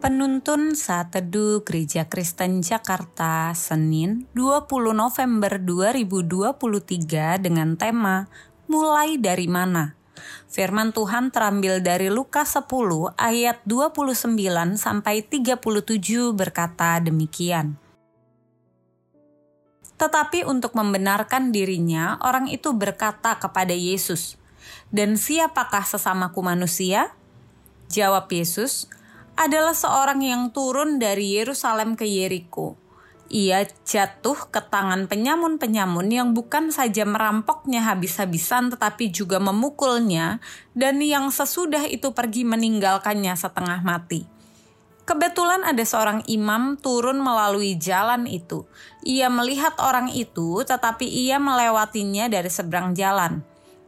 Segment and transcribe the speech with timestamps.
[0.00, 8.24] Penuntun Saat Teduh Gereja Kristen Jakarta, Senin 20 November 2023 dengan tema
[8.64, 9.92] Mulai dari mana?
[10.48, 12.64] Firman Tuhan terambil dari Lukas 10
[13.20, 15.60] ayat 29 sampai 37
[16.32, 17.76] berkata demikian.
[20.00, 24.40] Tetapi untuk membenarkan dirinya, orang itu berkata kepada Yesus,
[24.88, 27.12] "Dan siapakah sesamaku manusia?"
[27.92, 28.88] Jawab Yesus,
[29.40, 32.76] adalah seorang yang turun dari Yerusalem ke Yeriko.
[33.32, 40.44] Ia jatuh ke tangan penyamun-penyamun yang bukan saja merampoknya habis-habisan tetapi juga memukulnya
[40.76, 44.28] dan yang sesudah itu pergi meninggalkannya setengah mati.
[45.08, 48.68] Kebetulan ada seorang imam turun melalui jalan itu.
[49.08, 53.40] Ia melihat orang itu tetapi ia melewatinya dari seberang jalan.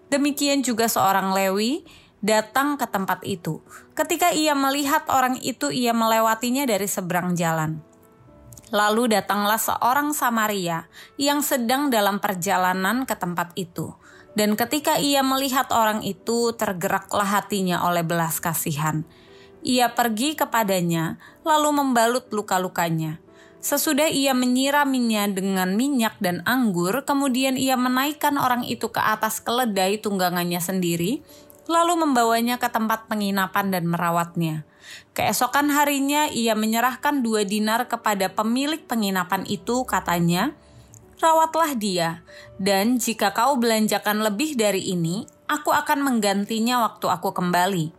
[0.09, 1.85] Demikian juga seorang Lewi
[2.23, 3.61] datang ke tempat itu.
[3.93, 7.83] Ketika ia melihat orang itu, ia melewatinya dari seberang jalan.
[8.73, 10.89] Lalu datanglah seorang Samaria
[11.21, 13.93] yang sedang dalam perjalanan ke tempat itu.
[14.33, 19.05] Dan ketika ia melihat orang itu, tergeraklah hatinya oleh belas kasihan.
[19.61, 23.21] Ia pergi kepadanya, lalu membalut luka-lukanya.
[23.63, 30.03] Sesudah ia menyiraminya dengan minyak dan anggur, kemudian ia menaikkan orang itu ke atas keledai
[30.03, 31.23] tunggangannya sendiri,
[31.71, 34.67] lalu membawanya ke tempat penginapan dan merawatnya.
[35.13, 40.57] Keesokan harinya ia menyerahkan dua dinar kepada pemilik penginapan itu, katanya,
[41.23, 42.27] Rawatlah dia,
[42.59, 47.95] dan jika kau belanjakan lebih dari ini, aku akan menggantinya waktu aku kembali.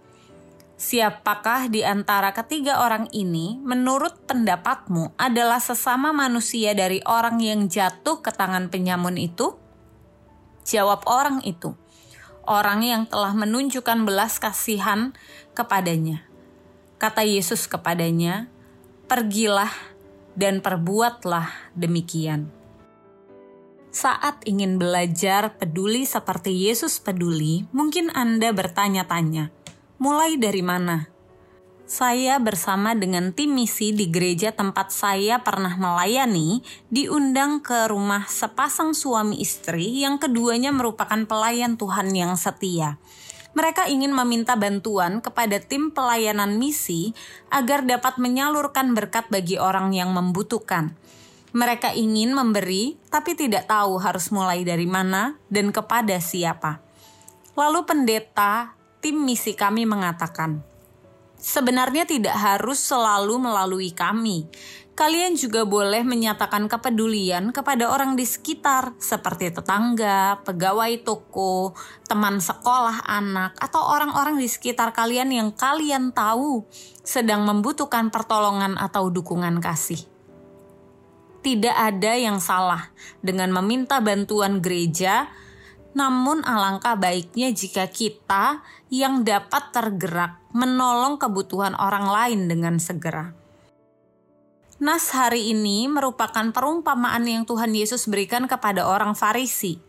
[0.75, 8.19] Siapakah di antara ketiga orang ini, menurut pendapatmu, adalah sesama manusia dari orang yang jatuh
[8.19, 9.55] ke tangan penyamun itu?
[10.67, 11.79] Jawab orang itu,
[12.43, 15.15] orang yang telah menunjukkan belas kasihan
[15.55, 16.25] kepadanya.
[16.97, 18.47] Kata Yesus kepadanya,
[19.07, 19.71] "Pergilah
[20.33, 22.49] dan perbuatlah demikian."
[23.93, 29.53] Saat ingin belajar peduli seperti Yesus peduli, mungkin Anda bertanya-tanya,
[30.01, 31.12] "Mulai dari mana?"
[31.83, 38.95] Saya bersama dengan tim misi di gereja tempat saya pernah melayani diundang ke rumah sepasang
[38.95, 42.97] suami istri yang keduanya merupakan pelayan Tuhan yang setia.
[43.53, 47.13] Mereka ingin meminta bantuan kepada tim pelayanan misi
[47.53, 50.97] agar dapat menyalurkan berkat bagi orang yang membutuhkan.
[51.53, 56.81] Mereka ingin memberi, tapi tidak tahu harus mulai dari mana dan kepada siapa.
[57.53, 58.73] Lalu, pendeta
[59.05, 60.72] tim misi kami mengatakan,
[61.43, 64.47] sebenarnya tidak harus selalu melalui kami.
[64.93, 71.73] Kalian juga boleh menyatakan kepedulian kepada orang di sekitar, seperti tetangga, pegawai toko,
[72.05, 76.61] teman sekolah anak, atau orang-orang di sekitar kalian yang kalian tahu
[77.01, 79.97] sedang membutuhkan pertolongan atau dukungan kasih.
[81.41, 82.93] Tidak ada yang salah
[83.25, 85.25] dengan meminta bantuan gereja
[85.93, 93.33] namun alangkah baiknya jika kita yang dapat tergerak menolong kebutuhan orang lain dengan segera.
[94.81, 99.79] Nas hari ini merupakan perumpamaan yang Tuhan Yesus berikan kepada orang Farisi.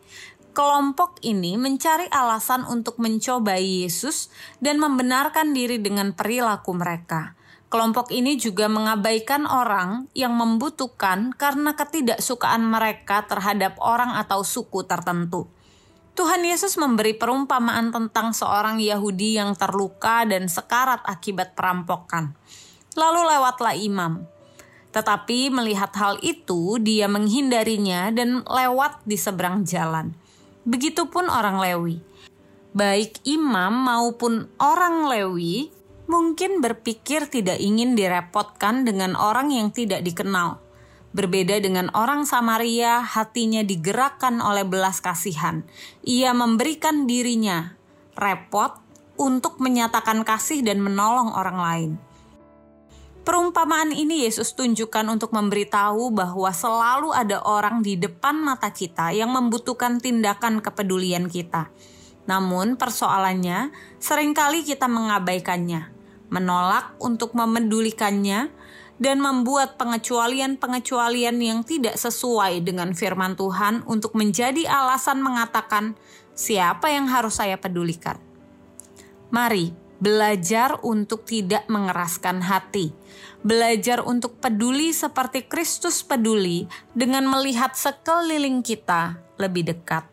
[0.54, 4.30] Kelompok ini mencari alasan untuk mencobai Yesus
[4.62, 7.34] dan membenarkan diri dengan perilaku mereka.
[7.66, 15.50] Kelompok ini juga mengabaikan orang yang membutuhkan karena ketidaksukaan mereka terhadap orang atau suku tertentu.
[16.14, 22.38] Tuhan Yesus memberi perumpamaan tentang seorang Yahudi yang terluka dan sekarat akibat perampokan.
[22.94, 24.22] Lalu lewatlah imam.
[24.94, 30.14] Tetapi melihat hal itu, dia menghindarinya dan lewat di seberang jalan.
[30.62, 31.98] Begitupun orang Lewi.
[32.70, 35.74] Baik imam maupun orang Lewi
[36.06, 40.63] mungkin berpikir tidak ingin direpotkan dengan orang yang tidak dikenal
[41.14, 45.62] Berbeda dengan orang Samaria, hatinya digerakkan oleh belas kasihan.
[46.02, 47.78] Ia memberikan dirinya
[48.18, 48.82] repot
[49.14, 51.92] untuk menyatakan kasih dan menolong orang lain.
[53.24, 59.32] Perumpamaan ini Yesus tunjukkan untuk memberitahu bahwa selalu ada orang di depan mata kita yang
[59.32, 61.72] membutuhkan tindakan kepedulian kita.
[62.28, 65.88] Namun persoalannya, sering kali kita mengabaikannya,
[66.28, 68.52] menolak untuk memedulikannya,
[69.02, 75.98] dan membuat pengecualian-pengecualian yang tidak sesuai dengan firman Tuhan untuk menjadi alasan mengatakan,
[76.34, 78.18] "Siapa yang harus saya pedulikan?"
[79.34, 82.92] Mari belajar untuk tidak mengeraskan hati,
[83.40, 90.06] belajar untuk peduli seperti Kristus peduli dengan melihat sekeliling kita lebih dekat.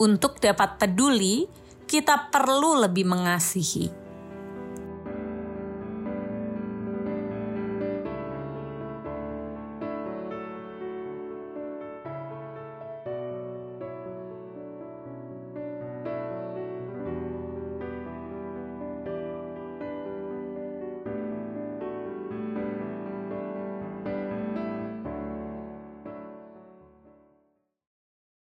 [0.00, 1.44] Untuk dapat peduli,
[1.84, 4.09] kita perlu lebih mengasihi